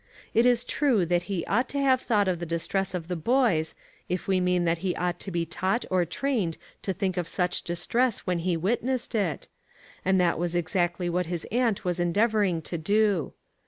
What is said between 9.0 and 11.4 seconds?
it; and that was exactly what